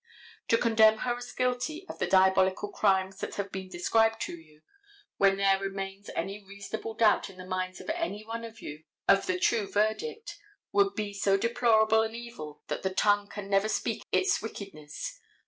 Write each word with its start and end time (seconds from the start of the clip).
To 0.47 0.57
condemn 0.57 0.97
her 1.05 1.15
as 1.17 1.31
guilty 1.31 1.85
of 1.87 1.99
the 1.99 2.07
diabolical 2.07 2.71
crimes 2.71 3.19
that 3.19 3.35
have 3.35 3.51
been 3.51 3.69
described 3.69 4.19
to 4.21 4.35
you, 4.35 4.63
when 5.17 5.37
there 5.37 5.59
remains 5.59 6.09
any 6.15 6.43
reasonable 6.43 6.95
doubt 6.95 7.29
in 7.29 7.37
the 7.37 7.45
minds 7.45 7.79
of 7.79 7.87
any 7.91 8.25
one 8.25 8.43
of 8.43 8.61
you 8.63 8.85
of 9.07 9.27
the 9.27 9.37
true 9.37 9.71
verdict, 9.71 10.39
would 10.71 10.95
be 10.95 11.13
so 11.13 11.37
deplorable 11.37 12.01
an 12.01 12.15
evil 12.15 12.63
that 12.67 12.81
the 12.81 12.89
tongue 12.89 13.27
can 13.27 13.47
never 13.47 13.69
speak 13.69 14.03
its 14.11 14.41
wickedness. 14.41 15.19